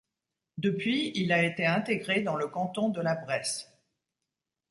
[0.57, 3.71] Depuis, il a été intégré dans le canton de La Bresse.